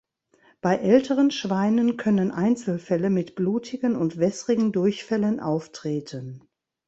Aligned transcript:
Bei 0.61 0.77
älteren 0.77 1.29
Schweinen 1.29 1.95
können 1.95 2.31
Einzelfälle 2.31 3.11
mit 3.11 3.35
blutigen 3.35 3.95
und 3.95 4.17
wässrigen 4.17 4.71
Durchfällen 4.71 5.39
auftreten. 5.39 6.41